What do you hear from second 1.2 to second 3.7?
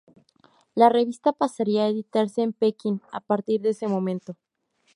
pasaría a editarse en Pekín a partir de